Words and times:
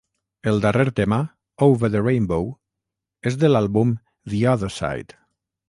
El 0.51 0.55
darrer 0.61 0.85
tema, 0.99 1.19
"Over 1.65 1.91
the 1.97 2.01
Rainbow", 2.07 2.49
és 3.33 3.39
de 3.45 3.53
l'àlbum 3.55 3.95
"The 4.33 4.43
Other 4.57 4.75
Side". 4.81 5.23